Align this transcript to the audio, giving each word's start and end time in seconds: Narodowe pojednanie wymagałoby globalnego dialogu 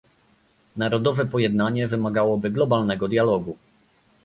Narodowe 0.77 1.25
pojednanie 1.25 1.87
wymagałoby 1.87 2.49
globalnego 2.49 3.07
dialogu 3.07 3.57